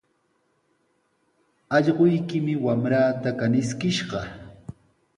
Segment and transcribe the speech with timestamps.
[1.79, 4.19] Allquykimi wamraata kaniskishqa.